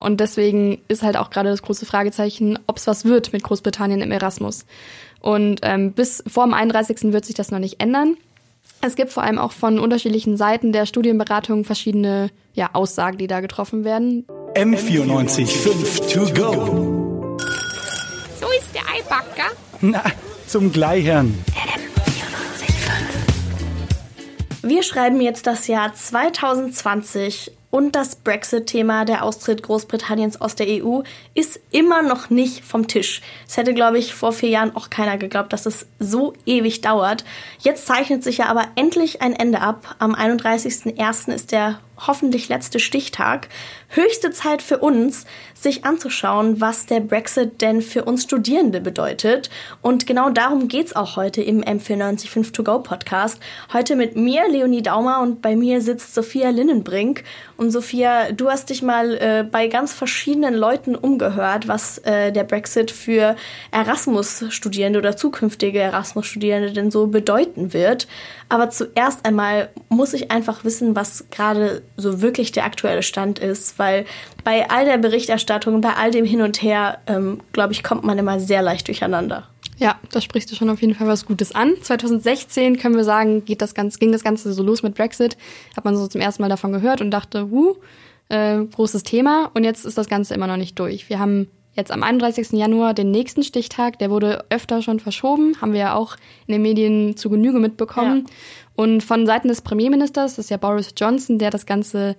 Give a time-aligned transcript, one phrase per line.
[0.00, 4.00] Und deswegen ist halt auch gerade das große Fragezeichen, ob es was wird mit Großbritannien
[4.00, 4.64] im Erasmus.
[5.20, 7.12] Und ähm, bis vor dem 31.
[7.12, 8.16] wird sich das noch nicht ändern.
[8.80, 13.40] Es gibt vor allem auch von unterschiedlichen Seiten der Studienberatung verschiedene ja, Aussagen, die da
[13.40, 14.24] getroffen werden.
[14.54, 17.36] M94 5 to go.
[18.40, 19.54] So ist der Eibacker.
[19.82, 20.02] Na,
[20.46, 21.34] zum Gleichern.
[24.62, 31.02] Wir schreiben jetzt das Jahr 2020 und das Brexit-Thema, der Austritt Großbritanniens aus der EU,
[31.34, 33.22] ist immer noch nicht vom Tisch.
[33.46, 37.24] Es hätte, glaube ich, vor vier Jahren auch keiner geglaubt, dass es so ewig dauert.
[37.60, 39.94] Jetzt zeichnet sich ja aber endlich ein Ende ab.
[39.98, 41.32] Am 31.01.
[41.32, 43.48] ist der hoffentlich letzte Stichtag.
[43.88, 49.50] Höchste Zeit für uns, sich anzuschauen, was der Brexit denn für uns Studierende bedeutet.
[49.82, 53.40] Und genau darum geht's auch heute im M495 To Go Podcast.
[53.72, 57.24] Heute mit mir, Leonie Daumer, und bei mir sitzt Sophia Linnenbrink.
[57.56, 62.44] Und Sophia, du hast dich mal äh, bei ganz verschiedenen Leuten umgehört, was äh, der
[62.44, 63.36] Brexit für
[63.70, 68.06] Erasmus-Studierende oder zukünftige Erasmus-Studierende denn so bedeuten wird.
[68.48, 73.78] Aber zuerst einmal muss ich einfach wissen, was gerade so wirklich der aktuelle Stand ist,
[73.78, 74.04] weil
[74.44, 78.18] bei all der Berichterstattung, bei all dem Hin und Her, ähm, glaube ich, kommt man
[78.18, 79.46] immer sehr leicht durcheinander.
[79.78, 81.72] Ja, da sprichst du schon auf jeden Fall was Gutes an.
[81.80, 85.38] 2016 können wir sagen, geht das Ganze, ging das Ganze so los mit Brexit.
[85.74, 87.76] Hat man so zum ersten Mal davon gehört und dachte, huh,
[88.28, 89.50] äh, großes Thema.
[89.54, 91.08] Und jetzt ist das Ganze immer noch nicht durch.
[91.08, 92.52] Wir haben jetzt am 31.
[92.52, 93.98] Januar den nächsten Stichtag.
[93.98, 98.26] Der wurde öfter schon verschoben, haben wir ja auch in den Medien zu Genüge mitbekommen.
[98.26, 98.34] Ja.
[98.76, 102.16] Und von Seiten des Premierministers, das ist ja Boris Johnson, der das Ganze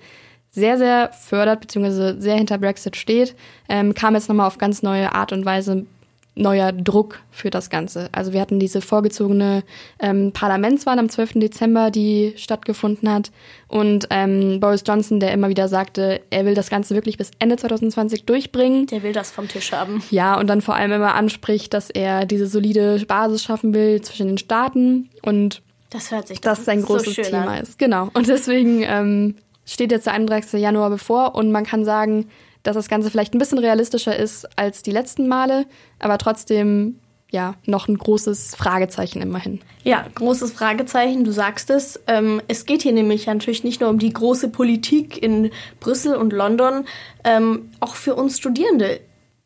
[0.52, 3.36] sehr, sehr fördert, beziehungsweise sehr hinter Brexit steht,
[3.70, 5.86] ähm, kam jetzt nochmal auf ganz neue Art und Weise
[6.36, 8.10] neuer Druck für das Ganze.
[8.14, 9.64] Also wir hatten diese vorgezogene
[10.00, 11.34] ähm, Parlamentswahl am 12.
[11.36, 13.32] Dezember, die stattgefunden hat.
[13.68, 17.58] Und ähm, Boris Johnson, der immer wieder sagte, er will das Ganze wirklich bis Ende
[17.58, 18.88] 2020 durchbringen.
[18.88, 20.02] Der will das vom Tisch haben.
[20.10, 24.28] Ja, und dann vor allem immer anspricht, dass er diese solide Basis schaffen will zwischen
[24.28, 27.64] den Staaten und das hört sich dass sein großes so Thema an.
[27.64, 27.78] ist.
[27.78, 28.10] Genau.
[28.14, 30.54] Und deswegen ähm, steht jetzt der 31.
[30.62, 32.28] Januar bevor und man kann sagen,
[32.64, 35.66] dass das Ganze vielleicht ein bisschen realistischer ist als die letzten Male,
[36.00, 37.00] aber trotzdem
[37.32, 39.62] ja noch ein großes Fragezeichen immerhin.
[39.84, 42.00] Ja, großes Fragezeichen, du sagst es.
[42.08, 45.50] Ähm, es geht hier nämlich natürlich nicht nur um die große Politik in
[45.80, 46.86] Brüssel und London,
[47.24, 49.00] ähm, auch für uns Studierende.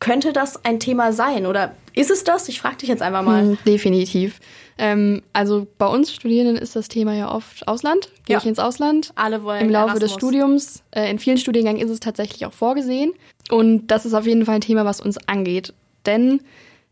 [0.06, 2.48] Könnte das ein Thema sein oder ist es das?
[2.48, 3.42] Ich frage dich jetzt einfach mal.
[3.42, 4.38] Hm, definitiv.
[4.78, 8.10] Ähm, also bei uns Studierenden ist das Thema ja oft Ausland.
[8.24, 8.38] Gehe ja.
[8.38, 9.10] ich ins Ausland?
[9.16, 10.10] Alle wollen Im Laufe Erasmus.
[10.10, 10.82] des Studiums.
[10.92, 13.14] Äh, in vielen Studiengängen ist es tatsächlich auch vorgesehen.
[13.50, 15.74] Und das ist auf jeden Fall ein Thema, was uns angeht.
[16.06, 16.40] Denn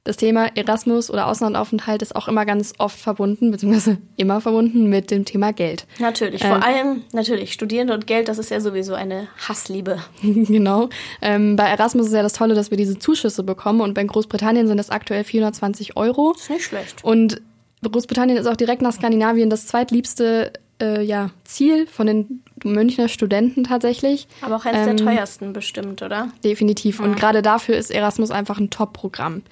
[0.05, 5.11] das Thema Erasmus oder Auslandaufenthalt ist auch immer ganz oft verbunden, beziehungsweise immer verbunden mit
[5.11, 5.87] dem Thema Geld.
[5.99, 9.99] Natürlich, vor ähm, allem natürlich Studierende und Geld, das ist ja sowieso eine Hassliebe.
[10.23, 10.91] genau.
[11.23, 14.67] Ähm, bei Erasmus ist ja das Tolle, dass wir diese Zuschüsse bekommen und bei Großbritannien
[14.67, 16.33] sind das aktuell 420 Euro.
[16.35, 17.03] Das ist nicht schlecht.
[17.03, 17.41] Und
[17.83, 23.65] Großbritannien ist auch direkt nach Skandinavien das zweitliebste äh, ja, Ziel von den Münchner Studenten
[23.65, 24.27] tatsächlich.
[24.43, 26.29] Aber auch eines ähm, der teuersten bestimmt, oder?
[26.43, 27.01] Definitiv.
[27.01, 29.43] Und gerade dafür ist Erasmus einfach ein Top-Programm.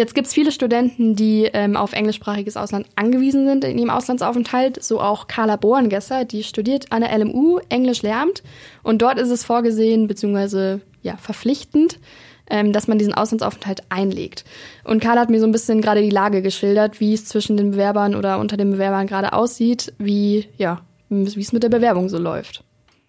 [0.00, 4.82] Jetzt gibt es viele Studenten, die ähm, auf englischsprachiges Ausland angewiesen sind in ihrem Auslandsaufenthalt.
[4.82, 8.42] So auch Carla Bohrengesser, die studiert an der LMU Englisch Lehramt.
[8.82, 11.98] Und dort ist es vorgesehen, beziehungsweise ja, verpflichtend,
[12.48, 14.46] ähm, dass man diesen Auslandsaufenthalt einlegt.
[14.84, 17.72] Und Carla hat mir so ein bisschen gerade die Lage geschildert, wie es zwischen den
[17.72, 20.80] Bewerbern oder unter den Bewerbern gerade aussieht, wie ja,
[21.10, 22.64] wie es mit der Bewerbung so läuft.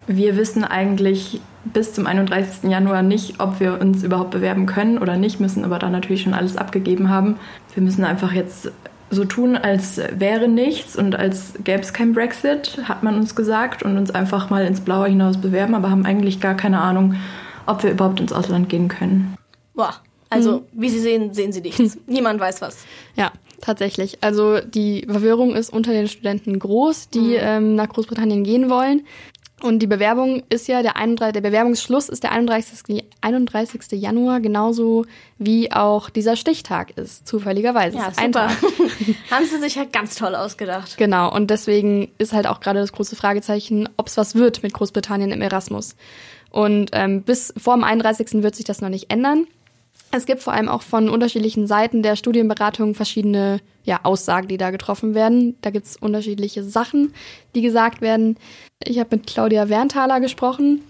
[0.06, 2.70] Wir wissen eigentlich bis zum 31.
[2.70, 6.34] Januar nicht, ob wir uns überhaupt bewerben können oder nicht, müssen aber da natürlich schon
[6.34, 7.36] alles abgegeben haben.
[7.74, 8.72] Wir müssen einfach jetzt
[9.10, 13.82] so tun, als wäre nichts und als gäbe es kein Brexit, hat man uns gesagt,
[13.82, 17.14] und uns einfach mal ins Blaue hinaus bewerben, aber haben eigentlich gar keine Ahnung,
[17.66, 19.36] ob wir überhaupt ins Ausland gehen können.
[19.74, 19.94] Boah,
[20.30, 20.64] also mhm.
[20.72, 21.98] wie Sie sehen, sehen Sie nichts.
[22.06, 22.84] Niemand weiß was.
[23.14, 24.18] Ja, tatsächlich.
[24.22, 27.38] Also die Verwirrung ist unter den Studenten groß, die mhm.
[27.38, 29.02] ähm, nach Großbritannien gehen wollen.
[29.62, 33.04] Und die Bewerbung ist ja der 31, der Bewerbungsschluss ist der 31.
[33.20, 33.92] 31.
[33.92, 35.06] Januar, genauso
[35.38, 37.96] wie auch dieser Stichtag ist, zufälligerweise.
[37.96, 38.48] Ja, super.
[39.30, 40.96] Haben sie sich halt ganz toll ausgedacht.
[40.96, 44.72] Genau, und deswegen ist halt auch gerade das große Fragezeichen, ob es was wird mit
[44.72, 45.94] Großbritannien im Erasmus.
[46.50, 48.42] Und ähm, bis vor dem 31.
[48.42, 49.46] wird sich das noch nicht ändern.
[50.14, 54.70] Es gibt vor allem auch von unterschiedlichen Seiten der Studienberatung verschiedene ja, Aussagen, die da
[54.70, 55.56] getroffen werden.
[55.62, 57.14] Da gibt's unterschiedliche Sachen,
[57.54, 58.36] die gesagt werden.
[58.84, 60.82] Ich habe mit Claudia Werntaler gesprochen,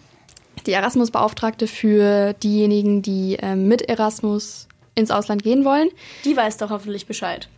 [0.66, 4.66] die Erasmus-Beauftragte für diejenigen, die äh, mit Erasmus
[4.96, 5.88] ins Ausland gehen wollen.
[6.24, 7.48] Die weiß doch hoffentlich Bescheid.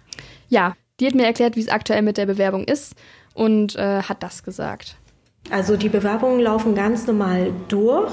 [0.51, 2.95] Ja, die hat mir erklärt, wie es aktuell mit der Bewerbung ist
[3.33, 4.97] und äh, hat das gesagt.
[5.51, 8.13] Also die Bewerbungen laufen ganz normal durch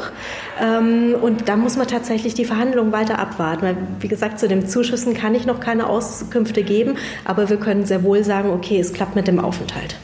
[0.59, 3.61] ähm, und da muss man tatsächlich die Verhandlungen weiter abwarten.
[3.61, 7.85] Weil, wie gesagt, zu den Zuschüssen kann ich noch keine Auskünfte geben, aber wir können
[7.85, 9.95] sehr wohl sagen, okay, es klappt mit dem Aufenthalt.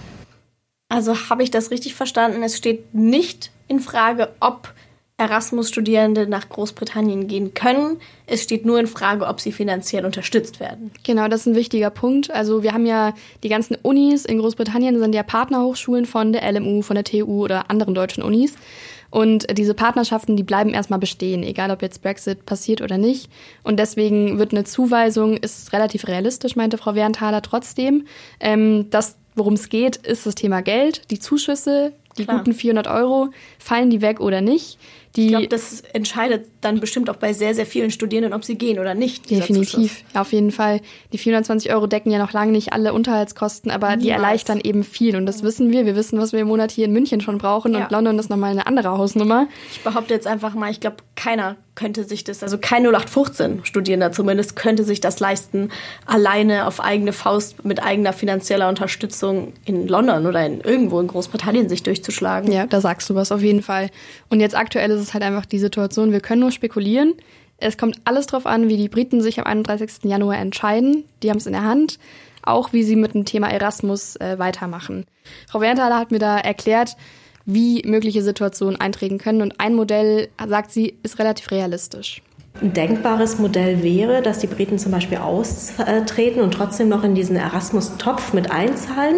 [0.89, 2.41] Also habe ich das richtig verstanden?
[2.44, 4.73] Es steht nicht in Frage, ob
[5.17, 7.97] Erasmus-Studierende nach Großbritannien gehen können.
[8.27, 10.91] Es steht nur in Frage, ob sie finanziell unterstützt werden.
[11.03, 12.29] Genau, das ist ein wichtiger Punkt.
[12.29, 16.83] Also wir haben ja die ganzen Unis in Großbritannien sind ja Partnerhochschulen von der LMU,
[16.83, 18.55] von der TU oder anderen deutschen Unis.
[19.09, 23.31] Und diese Partnerschaften, die bleiben erstmal bestehen, egal ob jetzt Brexit passiert oder nicht.
[23.63, 28.05] Und deswegen wird eine Zuweisung, ist relativ realistisch, meinte Frau Werntaler trotzdem.
[28.39, 32.39] Ähm, das, worum es geht, ist das Thema Geld, die Zuschüsse, die Klar.
[32.39, 33.29] guten 400 Euro,
[33.59, 34.77] fallen die weg oder nicht?
[35.15, 38.56] Die Ich glaube, das entscheidet dann bestimmt auch bei sehr, sehr vielen Studierenden, ob sie
[38.56, 39.30] gehen oder nicht.
[39.30, 40.81] Definitiv, ja, auf jeden Fall.
[41.13, 44.21] Die 420 Euro decken ja noch lange nicht alle Unterhaltskosten, aber die Niemals.
[44.21, 45.15] erleichtern eben viel.
[45.15, 45.86] Und das wissen wir.
[45.86, 47.74] Wir wissen, was wir im Monat hier in München schon brauchen.
[47.74, 47.86] Ja.
[47.86, 49.48] Und London ist nochmal eine andere Hausnummer.
[49.71, 54.56] Ich behaupte jetzt einfach mal, ich glaube, keiner könnte sich das, also kein 0815-Studierender zumindest,
[54.56, 55.69] könnte sich das leisten,
[56.07, 61.69] alleine auf eigene Faust mit eigener finanzieller Unterstützung in London oder in irgendwo in Großbritannien
[61.69, 62.51] sich durchzuschlagen.
[62.51, 63.92] Ja, da sagst du was auf jeden Fall.
[64.30, 67.13] Und jetzt aktuell ist es halt einfach die Situation, wir können nur spekulieren.
[67.57, 70.04] Es kommt alles drauf an, wie die Briten sich am 31.
[70.04, 71.06] Januar entscheiden.
[71.24, 71.98] Die haben es in der Hand.
[72.44, 75.06] Auch wie sie mit dem Thema Erasmus äh, weitermachen.
[75.50, 76.95] Frau Werntaler hat mir da erklärt,
[77.45, 79.42] wie mögliche Situationen eintreten können.
[79.42, 82.21] Und ein Modell, sagt sie, ist relativ realistisch.
[82.59, 87.36] Ein denkbares Modell wäre, dass die Briten zum Beispiel austreten und trotzdem noch in diesen
[87.36, 89.18] Erasmus-Topf mit einzahlen.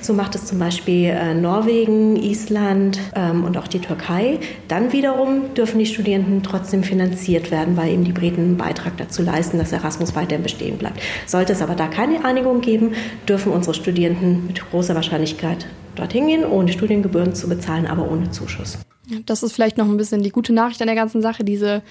[0.00, 4.40] So macht es zum Beispiel äh, Norwegen, Island ähm, und auch die Türkei.
[4.66, 9.22] Dann wiederum dürfen die Studierenden trotzdem finanziert werden, weil eben die Briten einen Beitrag dazu
[9.22, 11.00] leisten, dass Erasmus weiterhin bestehen bleibt.
[11.26, 12.94] Sollte es aber da keine Einigung geben,
[13.28, 18.78] dürfen unsere Studierenden mit großer Wahrscheinlichkeit dorthin gehen, ohne Studiengebühren zu bezahlen, aber ohne Zuschuss.
[19.26, 21.44] Das ist vielleicht noch ein bisschen die gute Nachricht an der ganzen Sache.
[21.44, 21.82] Diese,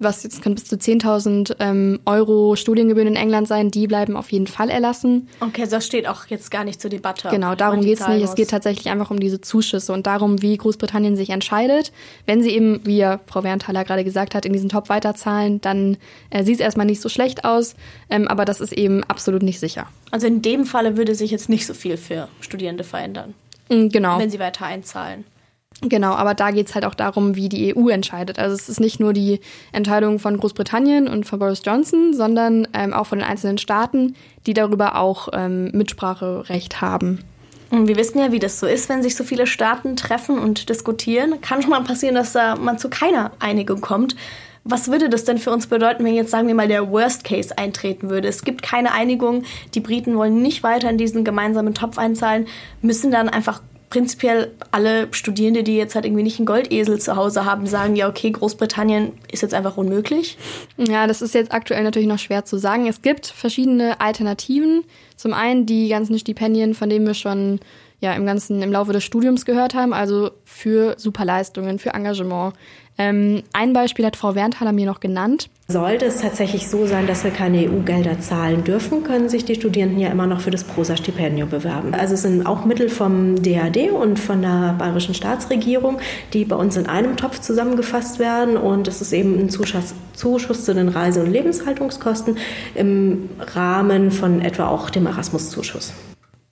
[0.00, 4.32] was jetzt können bis zu 10.000 ähm, Euro Studiengebühren in England sein, die bleiben auf
[4.32, 5.28] jeden Fall erlassen.
[5.40, 7.28] Okay, das steht auch jetzt gar nicht zur Debatte.
[7.28, 8.22] Genau, darum geht's nicht.
[8.22, 8.34] Es muss.
[8.36, 11.92] geht tatsächlich einfach um diese Zuschüsse und darum, wie Großbritannien sich entscheidet.
[12.26, 15.96] Wenn sie eben, wie ja Frau Werntaler gerade gesagt hat, in diesen Top weiterzahlen, dann
[16.30, 17.74] äh, sieht es erstmal nicht so schlecht aus,
[18.08, 19.86] ähm, aber das ist eben absolut nicht sicher.
[20.10, 23.34] Also in dem Falle würde sich jetzt nicht so viel für Studierende verändern,
[23.68, 24.18] Mm, Genau.
[24.18, 25.24] wenn sie weiter einzahlen.
[25.82, 28.38] Genau, aber da geht's halt auch darum, wie die EU entscheidet.
[28.38, 29.40] Also es ist nicht nur die
[29.72, 34.14] Entscheidung von Großbritannien und von Boris Johnson, sondern ähm, auch von den einzelnen Staaten,
[34.46, 37.20] die darüber auch ähm, Mitspracherecht haben.
[37.70, 40.68] Und wir wissen ja, wie das so ist, wenn sich so viele Staaten treffen und
[40.68, 41.40] diskutieren.
[41.40, 44.16] Kann schon mal passieren, dass da man zu keiner Einigung kommt.
[44.64, 47.56] Was würde das denn für uns bedeuten, wenn jetzt, sagen wir mal, der Worst Case
[47.56, 48.28] eintreten würde?
[48.28, 49.44] Es gibt keine Einigung,
[49.74, 52.46] die Briten wollen nicht weiter in diesen gemeinsamen Topf einzahlen,
[52.82, 57.44] müssen dann einfach prinzipiell alle Studierende, die jetzt halt irgendwie nicht einen Goldesel zu Hause
[57.44, 60.38] haben, sagen, ja, okay, Großbritannien ist jetzt einfach unmöglich.
[60.78, 62.86] Ja, das ist jetzt aktuell natürlich noch schwer zu sagen.
[62.86, 64.84] Es gibt verschiedene Alternativen.
[65.16, 67.58] Zum einen die ganzen Stipendien, von denen wir schon
[68.00, 72.54] ja im ganzen im Laufe des Studiums gehört haben, also für Superleistungen, für Engagement.
[73.00, 75.48] Ähm, ein Beispiel hat Frau Werntaler mir noch genannt.
[75.68, 79.98] Sollte es tatsächlich so sein, dass wir keine EU-Gelder zahlen dürfen, können sich die Studierenden
[79.98, 81.94] ja immer noch für das Prosa-Stipendium bewerben.
[81.94, 85.98] Also es sind auch Mittel vom DAD und von der bayerischen Staatsregierung,
[86.34, 88.58] die bei uns in einem Topf zusammengefasst werden.
[88.58, 92.36] Und es ist eben ein Zuschuss, Zuschuss zu den Reise- und Lebenshaltungskosten
[92.74, 95.94] im Rahmen von etwa auch dem Erasmus-Zuschuss.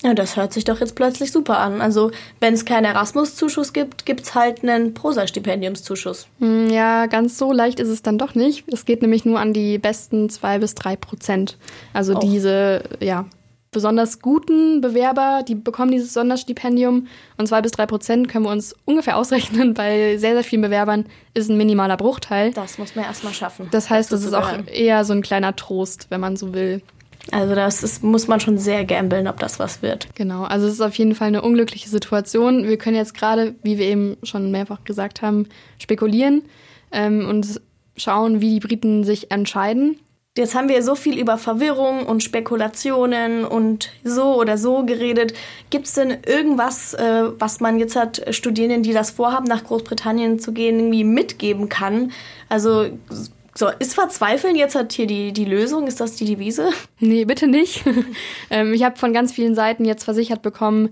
[0.03, 1.81] Ja, das hört sich doch jetzt plötzlich super an.
[1.81, 6.29] Also, wenn es keinen Erasmus-Zuschuss gibt, gibt's halt einen Prosa-Stipendiumszuschuss.
[6.39, 8.65] Hm, Ja, ganz so leicht ist es dann doch nicht.
[8.73, 11.59] Es geht nämlich nur an die besten zwei bis drei Prozent.
[11.93, 12.21] Also Oh.
[12.21, 13.25] diese, ja,
[13.73, 17.09] besonders guten Bewerber, die bekommen dieses Sonderstipendium.
[17.37, 19.75] Und zwei bis drei Prozent können wir uns ungefähr ausrechnen.
[19.75, 22.53] Bei sehr, sehr vielen Bewerbern ist ein minimaler Bruchteil.
[22.53, 23.67] Das muss man erstmal schaffen.
[23.73, 26.83] Das heißt, das ist auch eher so ein kleiner Trost, wenn man so will.
[27.31, 30.09] Also, das ist, muss man schon sehr gambeln, ob das was wird.
[30.15, 32.67] Genau, also es ist auf jeden Fall eine unglückliche Situation.
[32.67, 35.47] Wir können jetzt gerade, wie wir eben schon mehrfach gesagt haben,
[35.79, 36.43] spekulieren
[36.93, 37.61] ähm, und
[37.97, 39.99] schauen, wie die Briten sich entscheiden.
[40.39, 45.35] Jetzt haben wir so viel über Verwirrung und Spekulationen und so oder so geredet.
[45.69, 50.39] Gibt es denn irgendwas, äh, was man jetzt hat Studierenden, die das vorhaben, nach Großbritannien
[50.39, 52.13] zu gehen, irgendwie mitgeben kann?
[52.49, 52.87] Also
[53.59, 55.89] so, ist Verzweifeln jetzt halt hier die, die Lösung?
[55.89, 56.71] Ist das die Devise?
[57.01, 57.83] Nee, bitte nicht.
[58.51, 60.91] ähm, ich habe von ganz vielen Seiten jetzt versichert bekommen,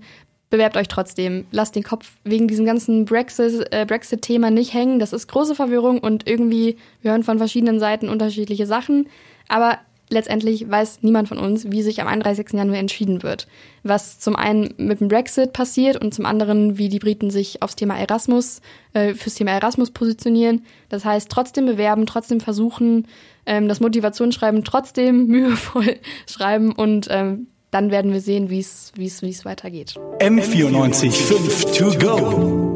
[0.49, 1.45] bewerbt euch trotzdem.
[1.51, 4.99] Lasst den Kopf wegen diesem ganzen Brexit- äh, Brexit-Thema nicht hängen.
[4.99, 9.07] Das ist große Verwirrung und irgendwie, wir hören von verschiedenen Seiten unterschiedliche Sachen.
[9.47, 12.53] Aber letztendlich weiß niemand von uns, wie sich am 31.
[12.53, 13.47] Januar entschieden wird.
[13.83, 17.75] Was zum einen mit dem Brexit passiert und zum anderen, wie die Briten sich aufs
[17.75, 18.61] Thema Erasmus,
[18.93, 20.65] äh, fürs Thema Erasmus positionieren.
[20.89, 23.07] Das heißt, trotzdem bewerben, trotzdem versuchen,
[23.45, 25.97] ähm, das Motivationsschreiben trotzdem mühevoll
[26.27, 29.95] schreiben und ähm, dann werden wir sehen, wie es wie es wie es weitergeht.
[30.19, 32.66] M94 5 to go.